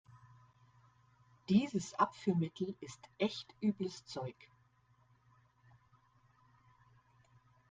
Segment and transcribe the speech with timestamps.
[1.47, 4.33] Dieses Abführmittel ist echt übles Zeug.